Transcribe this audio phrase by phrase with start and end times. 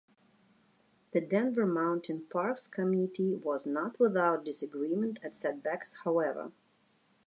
[1.11, 6.51] The Denver Mountain Parks committee was not without disagreement and setbacks, however.